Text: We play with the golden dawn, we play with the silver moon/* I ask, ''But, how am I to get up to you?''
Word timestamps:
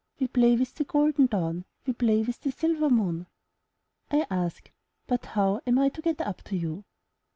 We 0.19 0.25
play 0.27 0.55
with 0.55 0.73
the 0.73 0.83
golden 0.83 1.27
dawn, 1.27 1.63
we 1.85 1.93
play 1.93 2.23
with 2.23 2.41
the 2.41 2.51
silver 2.51 2.89
moon/* 2.89 3.27
I 4.09 4.25
ask, 4.31 4.71
''But, 5.07 5.25
how 5.25 5.61
am 5.67 5.77
I 5.77 5.89
to 5.89 6.01
get 6.01 6.21
up 6.21 6.41
to 6.45 6.57
you?'' 6.57 6.85